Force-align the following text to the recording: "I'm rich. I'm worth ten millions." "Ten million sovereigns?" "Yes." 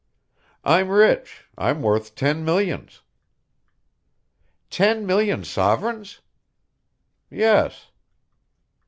"I'm 0.63 0.89
rich. 0.89 1.45
I'm 1.59 1.83
worth 1.83 2.15
ten 2.15 2.43
millions." 2.43 3.03
"Ten 4.71 5.05
million 5.05 5.43
sovereigns?" 5.43 6.21
"Yes." 7.29 7.91